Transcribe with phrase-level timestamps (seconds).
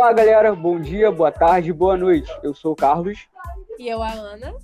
[0.00, 0.54] Olá, galera.
[0.54, 2.32] Bom dia, boa tarde, boa noite.
[2.42, 3.28] Eu sou o Carlos.
[3.78, 4.56] E eu, a Ana.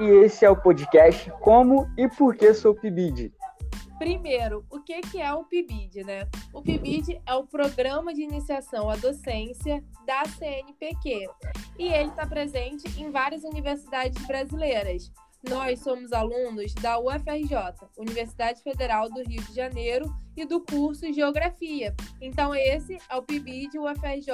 [0.00, 3.32] E esse é o podcast Como e Por que Sou PIBID.
[4.00, 6.28] Primeiro, o que, que é o PIBID, né?
[6.52, 11.28] O PIBID é o Programa de Iniciação à Docência da CNPq.
[11.78, 15.12] E ele está presente em várias universidades brasileiras.
[15.48, 21.94] Nós somos alunos da UFRJ, Universidade Federal do Rio de Janeiro, e do curso Geografia.
[22.20, 24.32] Então, esse é o PIBID UFRJ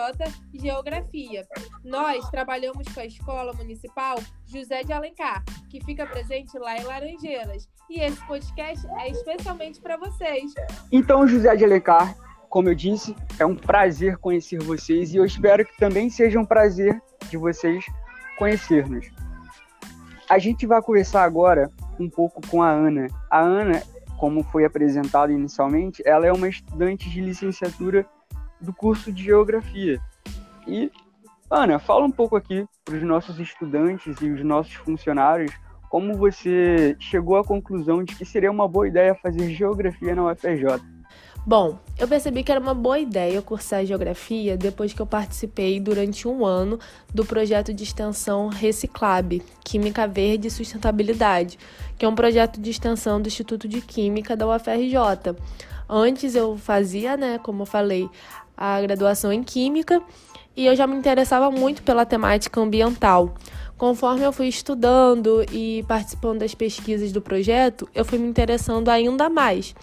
[0.55, 1.47] Geografia.
[1.85, 7.69] Nós trabalhamos com a Escola Municipal José de Alencar, que fica presente lá em Laranjeiras.
[7.91, 10.53] E esse podcast é especialmente para vocês.
[10.93, 12.17] Então, José de Alencar,
[12.49, 16.45] como eu disse, é um prazer conhecer vocês e eu espero que também seja um
[16.45, 17.85] prazer de vocês
[18.39, 19.11] conhecer-nos.
[20.29, 23.07] A gente vai conversar agora um pouco com a Ana.
[23.31, 23.83] A Ana
[24.19, 28.05] como foi apresentado inicialmente, ela é uma estudante de licenciatura
[28.61, 30.01] do curso de Geografia.
[30.67, 30.91] E,
[31.49, 35.53] Ana, fala um pouco aqui para os nossos estudantes e os nossos funcionários
[35.89, 40.83] como você chegou à conclusão de que seria uma boa ideia fazer Geografia na UFRJ.
[41.49, 46.29] Bom, eu percebi que era uma boa ideia cursar geografia depois que eu participei durante
[46.29, 51.59] um ano do projeto de extensão Reciclab, Química Verde e Sustentabilidade,
[51.97, 55.35] que é um projeto de extensão do Instituto de Química da UFRJ.
[55.89, 58.11] Antes eu fazia, né, como eu falei,
[58.55, 60.03] a graduação em Química
[60.55, 63.35] e eu já me interessava muito pela temática ambiental.
[63.79, 69.31] Conforme eu fui estudando e participando das pesquisas do projeto, eu fui me interessando ainda
[69.31, 69.75] mais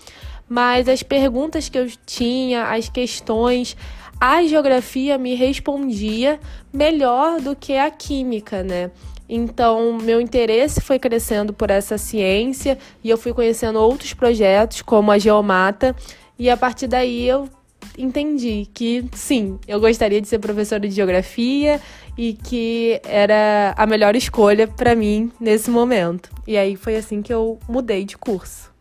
[0.48, 3.76] mas as perguntas que eu tinha, as questões,
[4.20, 6.40] a geografia me respondia
[6.72, 8.92] melhor do que a química, né?
[9.28, 15.12] Então, meu interesse foi crescendo por essa ciência e eu fui conhecendo outros projetos, como
[15.12, 15.96] a Geomata,
[16.38, 17.50] e a partir daí eu
[17.98, 21.82] entendi que sim, eu gostaria de ser professora de geografia
[22.18, 26.30] e que era a melhor escolha para mim nesse momento.
[26.46, 28.75] E aí foi assim que eu mudei de curso.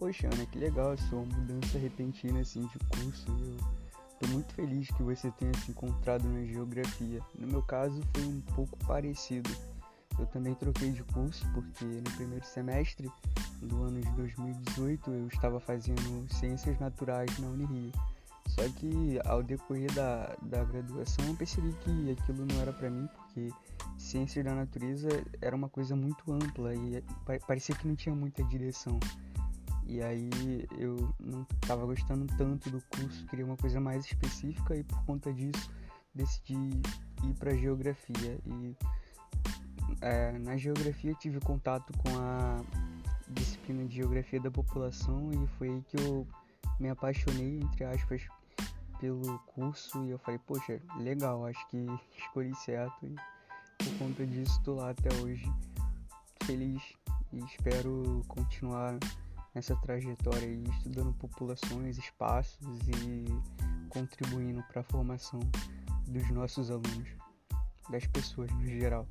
[0.00, 3.26] Poxa, Ana, que legal sua mudança repentina assim de curso.
[3.28, 3.58] Eu
[4.18, 7.20] tô muito feliz que você tenha se encontrado na geografia.
[7.38, 9.50] No meu caso foi um pouco parecido.
[10.18, 13.12] Eu também troquei de curso porque no primeiro semestre
[13.60, 17.92] do ano de 2018 eu estava fazendo Ciências Naturais na Unirio.
[18.46, 23.06] Só que ao decorrer da, da graduação eu percebi que aquilo não era para mim
[23.16, 23.50] porque
[23.98, 25.10] Ciências da Natureza
[25.42, 27.04] era uma coisa muito ampla e
[27.46, 28.98] parecia que não tinha muita direção.
[29.90, 30.30] E aí
[30.78, 35.32] eu não estava gostando tanto do curso, queria uma coisa mais específica e por conta
[35.32, 35.68] disso
[36.14, 36.80] decidi
[37.24, 38.38] ir para geografia.
[38.46, 38.76] E
[40.00, 42.62] é, na geografia tive contato com a
[43.30, 46.24] disciplina de geografia da população e foi aí que eu
[46.78, 48.22] me apaixonei, entre aspas,
[49.00, 51.84] pelo curso e eu falei, poxa, legal, acho que
[52.16, 53.16] escolhi certo e
[53.76, 55.52] por conta disso estou lá até hoje
[56.44, 56.80] feliz
[57.32, 58.96] e espero continuar
[59.54, 63.24] nessa trajetória aí, estudando populações, espaços e
[63.88, 65.40] contribuindo para a formação
[66.06, 67.08] dos nossos alunos,
[67.90, 69.06] das pessoas no geral.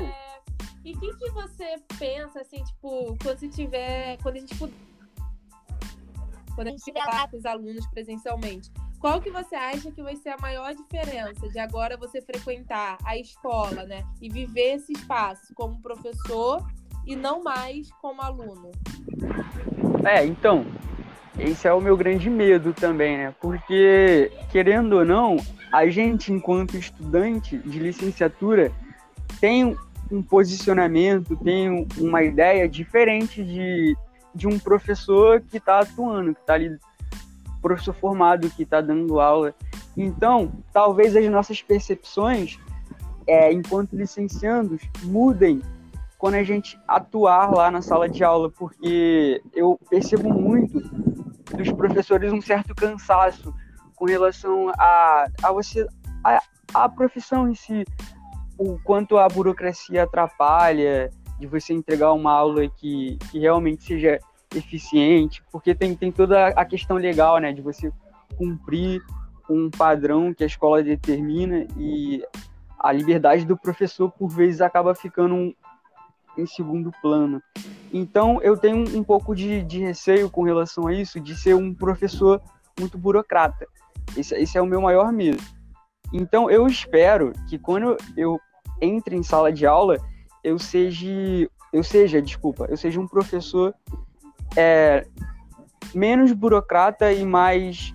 [0.00, 0.40] É,
[0.84, 4.18] e o que, que você pensa, assim, tipo, quando você tiver.
[4.22, 4.54] Quando a gente
[6.54, 10.30] quando a gente lá com os alunos presencialmente, qual que você acha que vai ser
[10.30, 14.06] a maior diferença de agora você frequentar a escola, né?
[14.20, 16.64] E viver esse espaço como professor
[17.06, 18.70] e não mais como aluno?
[20.04, 20.66] É, então,
[21.38, 23.34] esse é o meu grande medo também, né?
[23.40, 25.36] Porque, querendo ou não,
[25.72, 28.70] a gente, enquanto estudante de licenciatura,
[29.40, 29.76] tem
[30.10, 33.96] um posicionamento, tem uma ideia diferente de,
[34.34, 36.78] de um professor que está atuando, que está ali,
[37.60, 39.54] professor formado, que está dando aula.
[39.96, 42.58] Então, talvez as nossas percepções,
[43.26, 45.60] é, enquanto licenciandos, mudem
[46.18, 50.80] quando a gente atuar lá na sala de aula, porque eu percebo muito
[51.56, 53.54] dos professores um certo cansaço
[53.94, 55.86] com relação a, a você
[56.24, 56.42] a,
[56.72, 57.84] a profissão em si,
[58.58, 64.18] o quanto a burocracia atrapalha de você entregar uma aula que, que realmente seja
[64.54, 67.92] eficiente, porque tem, tem toda a questão legal, né, de você
[68.36, 69.02] cumprir
[69.50, 72.24] um padrão que a escola determina e
[72.78, 75.54] a liberdade do professor por vezes acaba ficando um,
[76.36, 77.42] em segundo plano.
[77.92, 81.72] Então eu tenho um pouco de, de receio com relação a isso, de ser um
[81.72, 82.40] professor
[82.78, 83.66] muito burocrata.
[84.16, 85.42] Esse, esse é o meu maior medo.
[86.12, 88.40] Então eu espero que quando eu
[88.80, 89.96] entre em sala de aula,
[90.42, 91.06] eu seja,
[91.72, 93.74] eu seja, desculpa, eu seja um professor
[94.56, 95.06] é,
[95.94, 97.94] menos burocrata e mais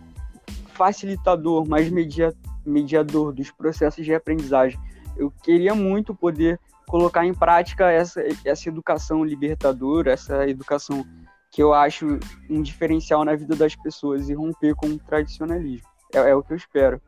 [0.74, 2.34] facilitador, mais media,
[2.66, 4.80] mediador dos processos de aprendizagem.
[5.18, 6.60] Eu queria muito poder
[6.90, 11.06] colocar em prática essa, essa educação libertadora, essa educação
[11.52, 12.20] que eu acho
[12.50, 15.88] um diferencial na vida das pessoas e romper com o tradicionalismo.
[16.14, 17.00] É, é o que eu espero.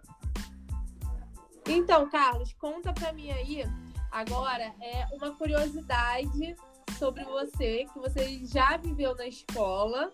[1.68, 3.64] Então, Carlos, conta para mim aí
[4.12, 6.56] agora é uma curiosidade
[7.00, 10.12] sobre você que você já viveu na escola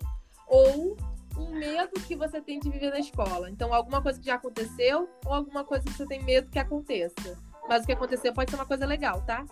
[0.48, 0.96] ou
[1.38, 3.50] um medo que você tem de viver na escola.
[3.50, 7.38] Então, alguma coisa que já aconteceu ou alguma coisa que você tem medo que aconteça.
[7.68, 9.44] Mas o que aconteceu pode ser uma coisa legal, tá?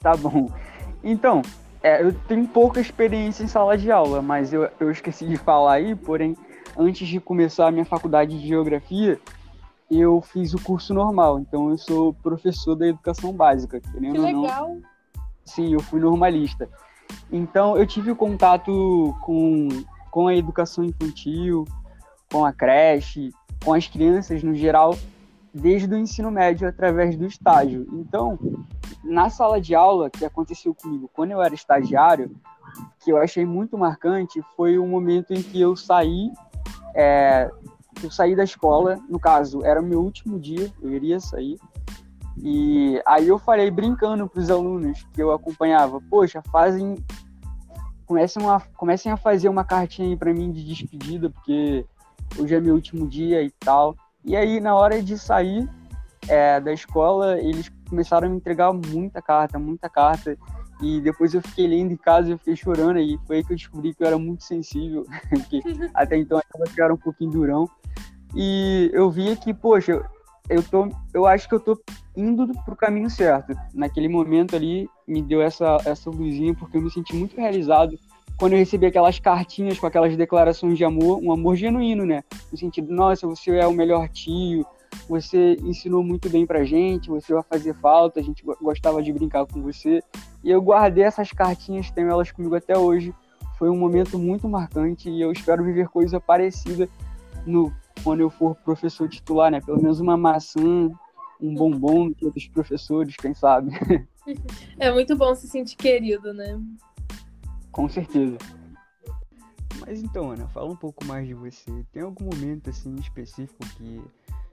[0.00, 0.50] Tá bom.
[1.04, 1.42] Então,
[1.82, 5.74] é, eu tenho pouca experiência em sala de aula, mas eu, eu esqueci de falar
[5.74, 6.36] aí, porém,
[6.76, 9.20] antes de começar a minha faculdade de geografia,
[9.90, 14.68] eu fiz o curso normal, então eu sou professor da educação básica, querendo que legal.
[14.68, 14.82] não.
[15.44, 16.68] Sim, eu fui normalista.
[17.30, 19.68] Então eu tive contato com,
[20.10, 21.66] com a educação infantil,
[22.30, 23.30] com a creche,
[23.62, 24.96] com as crianças no geral,
[25.52, 27.86] desde o ensino médio através do estágio.
[27.92, 28.38] Então,
[29.04, 32.34] na sala de aula que aconteceu comigo quando eu era estagiário,
[33.00, 36.30] que eu achei muito marcante foi o momento em que eu saí
[36.94, 37.50] é,
[38.02, 41.58] eu saí da escola, no caso, era o meu último dia, eu iria sair.
[42.38, 46.96] E aí eu falei brincando para os alunos que eu acompanhava, poxa, fazem
[48.06, 51.86] comecem a, comecem a fazer uma cartinha aí para mim de despedida, porque
[52.38, 53.96] hoje é meu último dia e tal.
[54.24, 55.68] E aí na hora de sair
[56.28, 60.36] é, da escola, eles começaram a me entregar muita carta, muita carta.
[60.80, 62.98] E depois eu fiquei lendo em casa e eu fiquei chorando.
[62.98, 65.04] E foi aí que eu descobri que eu era muito sensível.
[65.28, 65.60] porque
[65.94, 67.68] até então que eu era um pouquinho durão.
[68.34, 70.02] E eu via que, poxa,
[70.48, 71.78] eu, tô, eu acho que eu tô
[72.16, 73.54] indo pro caminho certo.
[73.74, 77.98] Naquele momento ali, me deu essa, essa luzinha, porque eu me senti muito realizado
[78.42, 82.24] quando eu recebi aquelas cartinhas com aquelas declarações de amor, um amor genuíno, né?
[82.50, 84.66] No sentido, nossa, você é o melhor tio,
[85.08, 89.46] você ensinou muito bem pra gente, você vai fazer falta, a gente gostava de brincar
[89.46, 90.02] com você.
[90.42, 93.14] E eu guardei essas cartinhas, tenho elas comigo até hoje.
[93.60, 96.88] Foi um momento muito marcante e eu espero viver coisa parecida
[97.46, 97.72] no
[98.02, 99.60] quando eu for professor titular, né?
[99.60, 100.90] Pelo menos uma maçã,
[101.40, 103.70] um bombom outros professores, quem sabe.
[104.78, 106.56] É muito bom se sentir querido, né?
[107.72, 108.38] Com certeza.
[109.80, 111.84] Mas então, Ana, fala um pouco mais de você.
[111.90, 114.00] Tem algum momento assim específico que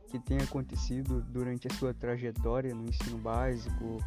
[0.09, 4.03] que tenha acontecido durante a sua trajetória no ensino básico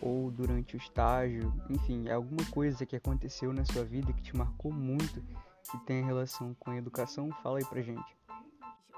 [0.00, 4.70] ou durante o estágio, enfim, alguma coisa que aconteceu na sua vida que te marcou
[4.70, 5.22] muito,
[5.70, 8.16] que tem relação com a educação, fala aí pra gente.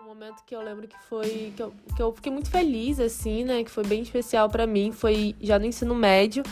[0.00, 3.44] Um momento que eu lembro que foi que eu, que eu fiquei muito feliz assim,
[3.44, 6.43] né, que foi bem especial para mim, foi já no ensino médio,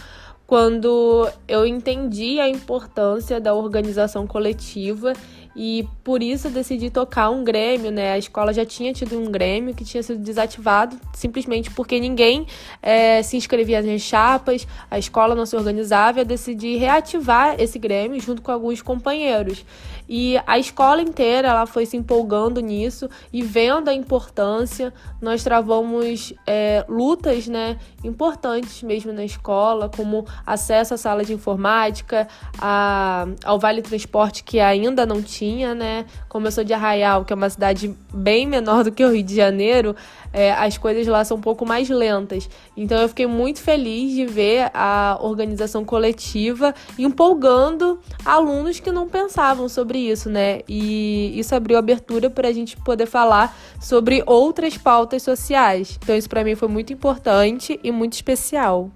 [0.47, 5.13] quando eu entendi a importância da organização coletiva
[5.57, 8.13] e por isso decidi tocar um grêmio, né?
[8.13, 12.47] A escola já tinha tido um grêmio que tinha sido desativado simplesmente porque ninguém
[12.83, 16.21] é, se inscrevia nas chapas, a escola não se organizava.
[16.21, 19.65] Eu decidi reativar esse grêmio junto com alguns companheiros.
[20.09, 24.93] E a escola inteira ela foi se empolgando nisso e vendo a importância.
[25.21, 32.27] Nós travamos é, lutas né, importantes mesmo na escola, como acesso à sala de informática,
[32.59, 36.05] a, ao Vale Transporte, que ainda não tinha, né?
[36.29, 39.23] Como eu sou de Arraial, que é uma cidade bem menor do que o Rio
[39.23, 39.95] de Janeiro,
[40.33, 42.49] é, as coisas lá são um pouco mais lentas.
[42.77, 49.69] Então eu fiquei muito feliz de ver a organização coletiva empolgando alunos que não pensavam
[49.69, 50.61] sobre isso, né?
[50.69, 55.99] E isso abriu abertura para a gente poder falar sobre outras pautas sociais.
[56.03, 58.91] Então isso para mim foi muito importante e muito especial.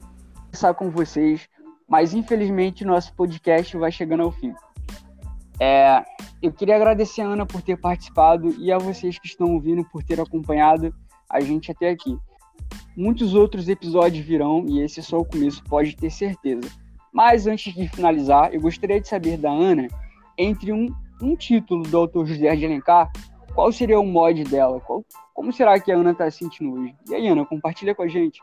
[0.51, 1.49] Conversar com vocês,
[1.89, 4.53] mas infelizmente nosso podcast vai chegando ao fim.
[5.61, 6.03] É,
[6.43, 10.03] eu queria agradecer a Ana por ter participado e a vocês que estão ouvindo por
[10.03, 10.93] ter acompanhado
[11.31, 12.19] a gente até aqui.
[12.97, 16.69] Muitos outros episódios virão e esse é só o começo, pode ter certeza.
[17.13, 19.87] Mas antes de finalizar, eu gostaria de saber da Ana,
[20.37, 20.89] entre um,
[21.23, 23.09] um título do autor José de Alencar,
[23.55, 24.81] qual seria o mod dela?
[24.81, 26.95] Qual, como será que a Ana está sentindo hoje?
[27.09, 28.41] E aí, Ana, compartilha com a gente.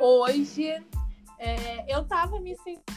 [0.00, 0.82] Hoje,
[1.38, 2.90] é, eu estava me sentindo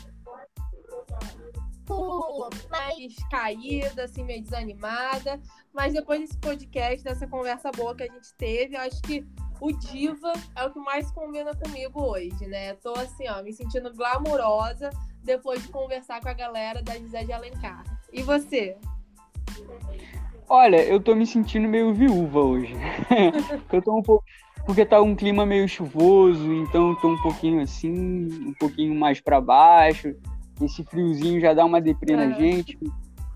[2.71, 5.37] mais caída, assim, meio desanimada.
[5.73, 9.25] Mas depois desse podcast, dessa conversa boa que a gente teve, eu acho que
[9.59, 12.75] o Diva é o que mais combina comigo hoje, né?
[12.75, 14.89] Tô assim, ó, me sentindo glamurosa
[15.21, 17.83] depois de conversar com a galera da José de Alencar.
[18.13, 18.77] E você?
[20.47, 22.73] Olha, eu tô me sentindo meio viúva hoje.
[23.73, 24.23] eu tô um pouco
[24.65, 29.41] porque tá um clima meio chuvoso, então tô um pouquinho assim, um pouquinho mais para
[29.41, 30.15] baixo.
[30.61, 32.77] Esse friozinho já dá uma deprê na gente.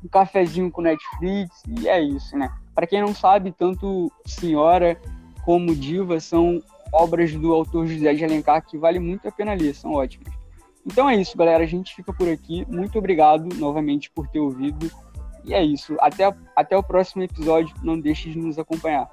[0.03, 2.49] Um cafezinho com Netflix, e é isso, né?
[2.73, 4.99] Para quem não sabe, tanto Senhora
[5.43, 6.61] como Diva são
[6.93, 10.37] obras do autor José de Alencar que vale muito a pena ler, são ótimas.
[10.87, 11.63] Então é isso, galera.
[11.63, 12.65] A gente fica por aqui.
[12.69, 14.89] Muito obrigado novamente por ter ouvido.
[15.43, 15.97] E é isso.
[15.99, 17.75] Até, até o próximo episódio.
[17.83, 19.09] Não deixe de nos acompanhar.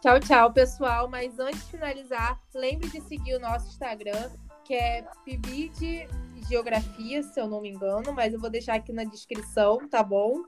[0.00, 1.08] Tchau, tchau, pessoal.
[1.08, 4.30] Mas antes de finalizar, lembre de seguir o nosso Instagram,
[4.64, 6.08] que é Pibid
[6.48, 10.42] Geografia, se eu não me engano, mas eu vou deixar aqui na descrição, tá bom?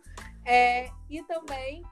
[0.45, 1.83] É, e também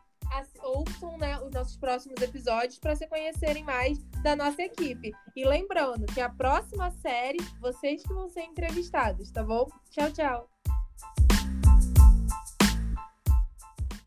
[0.62, 5.12] ouçam né, os nossos próximos episódios para se conhecerem mais da nossa equipe.
[5.34, 9.68] E lembrando que a próxima série, vocês que vão ser entrevistados, tá bom?
[9.90, 11.25] Tchau, tchau!